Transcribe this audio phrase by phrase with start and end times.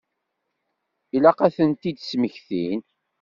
[1.15, 2.81] Ilaq ad tent-id-smektin.